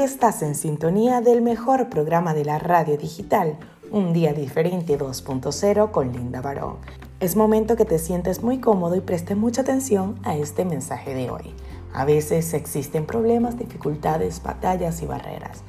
[0.00, 3.58] estás en sintonía del mejor programa de la radio digital,
[3.90, 6.76] Un Día Diferente 2.0 con Linda Barón.
[7.20, 11.30] Es momento que te sientes muy cómodo y prestes mucha atención a este mensaje de
[11.30, 11.54] hoy.
[11.92, 15.62] A veces existen problemas, dificultades, batallas y barreras.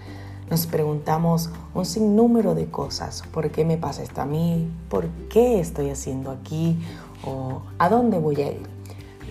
[0.49, 3.23] Nos preguntamos un sinnúmero de cosas.
[3.31, 4.71] ¿Por qué me pasa esto a mí?
[4.89, 6.79] ¿Por qué estoy haciendo aquí?
[7.25, 8.67] ¿O a dónde voy a ir?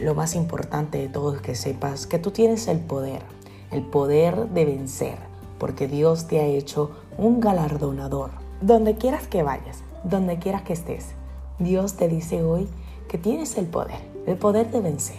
[0.00, 3.22] Lo más importante de todo es que sepas que tú tienes el poder
[3.72, 5.16] el poder de vencer,
[5.58, 8.30] porque Dios te ha hecho un galardonador.
[8.60, 11.14] Donde quieras que vayas, donde quieras que estés,
[11.58, 12.68] Dios te dice hoy
[13.08, 15.18] que tienes el poder, el poder de vencer,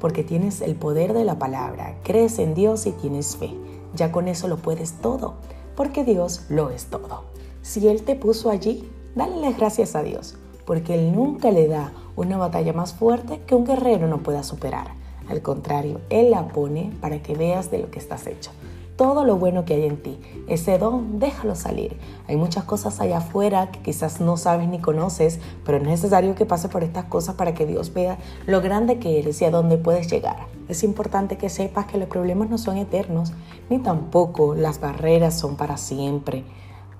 [0.00, 3.52] porque tienes el poder de la palabra, crees en Dios y tienes fe.
[3.94, 5.34] Ya con eso lo puedes todo,
[5.76, 7.24] porque Dios lo es todo.
[7.62, 12.36] Si Él te puso allí, dale gracias a Dios, porque Él nunca le da una
[12.36, 14.88] batalla más fuerte que un guerrero no pueda superar.
[15.28, 18.50] Al contrario, Él la pone para que veas de lo que estás hecho.
[18.96, 21.96] Todo lo bueno que hay en ti, ese don, déjalo salir.
[22.26, 26.46] Hay muchas cosas allá afuera que quizás no sabes ni conoces, pero es necesario que
[26.46, 29.78] pase por estas cosas para que Dios vea lo grande que eres y a dónde
[29.78, 30.48] puedes llegar.
[30.68, 33.32] Es importante que sepas que los problemas no son eternos,
[33.70, 36.44] ni tampoco las barreras son para siempre.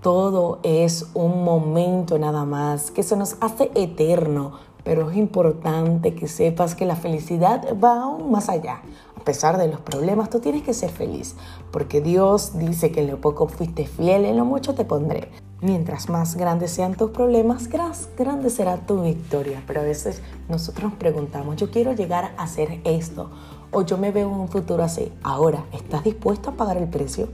[0.01, 4.53] Todo es un momento nada más que se nos hace eterno,
[4.85, 8.83] pero es importante que sepas que la felicidad va aún más allá.
[9.17, 11.35] A pesar de los problemas, tú tienes que ser feliz,
[11.71, 15.29] porque Dios dice que en lo poco fuiste fiel, en lo mucho te pondré.
[15.61, 19.63] Mientras más grandes sean tus problemas, más grande será tu victoria.
[19.67, 23.31] Pero a veces nosotros nos preguntamos, yo quiero llegar a hacer esto,
[23.73, 25.13] o yo me veo en un futuro así.
[25.23, 27.29] Ahora, ¿estás dispuesto a pagar el precio?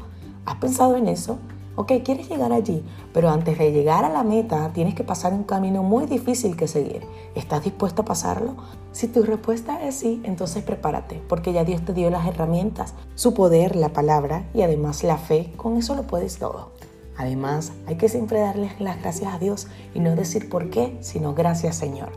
[0.47, 1.39] ¿Has pensado en eso?
[1.77, 5.43] Ok, quieres llegar allí, pero antes de llegar a la meta tienes que pasar un
[5.43, 7.03] camino muy difícil que seguir.
[7.35, 8.55] ¿Estás dispuesto a pasarlo?
[8.93, 13.35] Si tu respuesta es sí, entonces prepárate, porque ya Dios te dio las herramientas, su
[13.35, 16.71] poder, la palabra y además la fe, con eso lo puedes todo.
[17.17, 21.35] Además, hay que siempre darle las gracias a Dios y no decir por qué, sino
[21.35, 22.13] gracias Señor.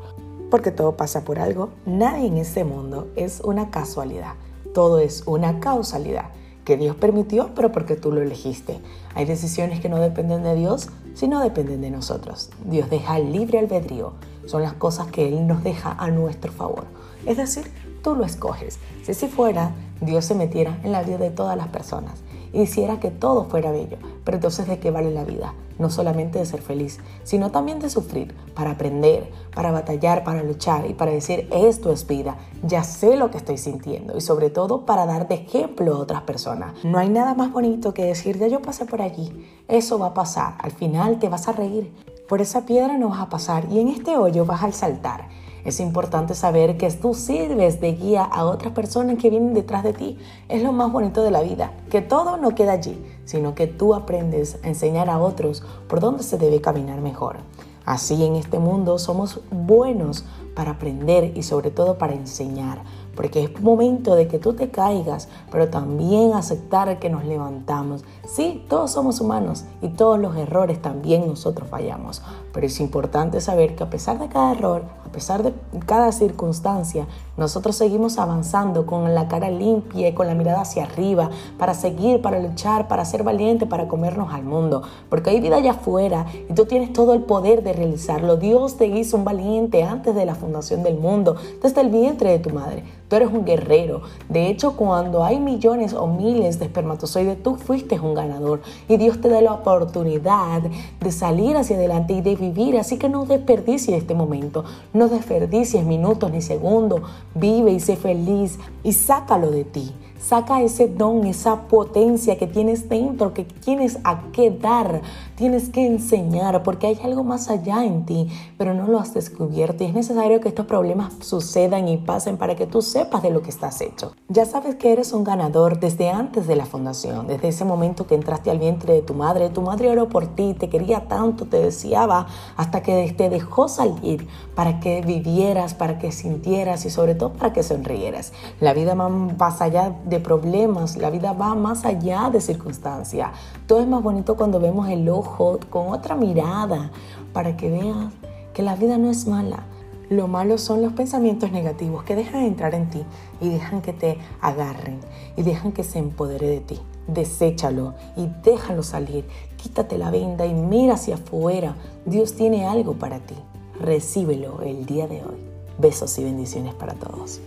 [0.52, 4.34] Porque todo pasa por algo, nadie en este mundo es una casualidad,
[4.76, 6.30] todo es una causalidad
[6.68, 8.78] que Dios permitió, pero porque tú lo elegiste.
[9.16, 12.50] Hay decisiones que no dependen de Dios, sino dependen de nosotros.
[12.66, 14.12] Dios deja libre albedrío.
[14.48, 16.84] Son las cosas que Él nos deja a nuestro favor.
[17.26, 17.72] Es decir,
[18.04, 18.80] tú lo escoges.
[19.04, 22.20] Si así fuera, Dios se metiera en la vida de todas las personas
[22.52, 23.98] y hiciera que todo fuera bello.
[24.26, 25.54] Pero entonces, ¿de qué vale la vida?
[25.80, 30.90] No solamente de ser feliz, sino también de sufrir, para aprender, para batallar, para luchar
[30.90, 34.86] y para decir, esto es vida, ya sé lo que estoy sintiendo y sobre todo
[34.86, 36.84] para dar de ejemplo a otras personas.
[36.84, 40.14] No hay nada más bonito que decir, ya yo pasé por allí, eso va a
[40.14, 41.94] pasar, al final te vas a reír,
[42.28, 45.28] por esa piedra no vas a pasar y en este hoyo vas a saltar.
[45.66, 49.94] Es importante saber que tú sirves de guía a otras personas que vienen detrás de
[49.94, 50.18] ti.
[50.50, 53.94] Es lo más bonito de la vida, que todo no queda allí, sino que tú
[53.94, 57.38] aprendes a enseñar a otros por dónde se debe caminar mejor.
[57.86, 60.26] Así en este mundo somos buenos
[60.56, 62.82] para aprender y sobre todo para enseñar,
[63.18, 68.06] porque es momento de que tú te caigas, pero también aceptar que nos levantamos.
[68.26, 72.22] Sí, todos somos humanos y todos los errores también nosotros fallamos,
[72.54, 75.54] pero es importante saber que a pesar de cada error, a pesar de
[75.86, 81.30] cada circunstancia, nosotros seguimos avanzando con la cara limpia y con la mirada hacia arriba
[81.58, 85.72] para seguir, para luchar, para ser valiente, para comernos al mundo, porque hay vida allá
[85.72, 88.38] afuera y tú tienes todo el poder de realizarlo.
[88.38, 92.40] Dios te hizo un valiente antes de la fundación del mundo, desde el vientre de
[92.40, 92.84] tu madre.
[93.08, 94.02] Tú eres un guerrero.
[94.28, 98.62] De hecho, cuando hay millones o miles de espermatozoides, tú fuiste un ganador.
[98.90, 100.64] Y Dios te da la oportunidad
[101.00, 102.78] de salir hacia adelante y de vivir.
[102.78, 104.66] Así que no desperdicies este momento.
[104.94, 107.02] No desperdicies minutos ni segundos.
[107.36, 109.94] Vive y sé feliz y sácalo de ti.
[110.20, 115.02] Saca ese don, esa potencia que tienes dentro, que tienes a qué dar,
[115.36, 118.28] tienes que enseñar, porque hay algo más allá en ti,
[118.58, 119.84] pero no lo has descubierto.
[119.84, 123.42] Y es necesario que estos problemas sucedan y pasen para que tú sepas de lo
[123.42, 124.14] que estás hecho.
[124.28, 128.16] Ya sabes que eres un ganador desde antes de la fundación, desde ese momento que
[128.16, 129.50] entraste al vientre de tu madre.
[129.50, 134.28] Tu madre oró por ti, te quería tanto, te deseaba, hasta que te dejó salir
[134.56, 138.34] para que vivieras, para que sintieras y sobre todo para que sonrieras.
[138.60, 143.32] La vida más allá de problemas, la vida va más allá de circunstancias.
[143.66, 146.92] Todo es más bonito cuando vemos el ojo con otra mirada
[147.34, 148.14] para que veas
[148.54, 149.66] que la vida no es mala.
[150.10, 153.04] Lo malo son los pensamientos negativos que dejan entrar en ti
[153.42, 155.02] y dejan que te agarren
[155.36, 156.80] y dejan que se empodere de ti.
[157.08, 159.26] Deséchalo y déjalo salir.
[159.58, 161.76] Quítate la venda y mira hacia afuera.
[162.06, 163.36] Dios tiene algo para ti.
[163.82, 165.38] Recíbelo el día de hoy.
[165.78, 167.42] Besos y bendiciones para todos.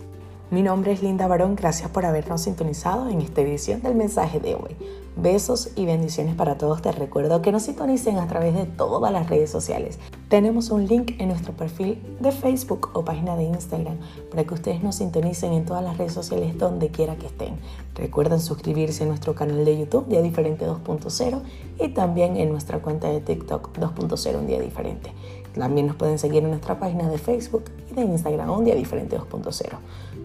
[0.51, 4.55] Mi nombre es Linda Barón, gracias por habernos sintonizado en esta edición del mensaje de
[4.55, 4.75] hoy.
[5.15, 6.81] Besos y bendiciones para todos.
[6.81, 9.97] Te recuerdo que nos sintonicen a través de todas las redes sociales.
[10.27, 13.97] Tenemos un link en nuestro perfil de Facebook o página de Instagram
[14.29, 17.55] para que ustedes nos sintonicen en todas las redes sociales donde quiera que estén.
[17.95, 21.41] Recuerden suscribirse a nuestro canal de YouTube Día Diferente 2.0
[21.79, 25.13] y también en nuestra cuenta de TikTok 2.0 Un Día Diferente.
[25.55, 29.17] También nos pueden seguir en nuestra página de Facebook y de Instagram Un Día Diferente
[29.17, 29.77] 2.0.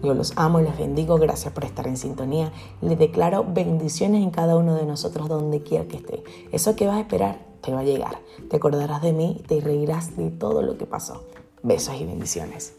[0.03, 2.51] Yo los amo, les bendigo, gracias por estar en sintonía.
[2.81, 6.23] Les declaro bendiciones en cada uno de nosotros donde quiera que esté.
[6.51, 8.19] Eso que vas a esperar te va a llegar.
[8.49, 11.23] Te acordarás de mí y te reirás de todo lo que pasó.
[11.63, 12.73] Besos y bendiciones.